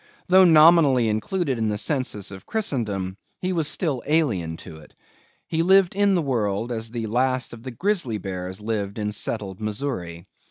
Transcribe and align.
Though 0.25 0.45
nominally 0.45 1.09
included 1.09 1.59
in 1.59 1.67
the 1.67 1.77
census 1.77 2.31
of 2.31 2.47
Christendom, 2.47 3.17
he 3.39 3.53
was 3.53 3.67
still 3.67 4.01
an 4.01 4.09
alien 4.11 4.57
to 4.65 4.77
it. 4.77 4.95
He 5.47 5.61
lived 5.61 5.95
in 5.95 6.15
the 6.15 6.23
world, 6.23 6.71
as 6.71 6.89
the 6.89 7.05
last 7.05 7.53
of 7.53 7.61
the 7.61 7.69
Grisly 7.69 8.17
Bears 8.17 8.61
lived 8.61 8.97
in 8.97 9.11
settled 9.11 9.61
Missouri. 9.61 10.25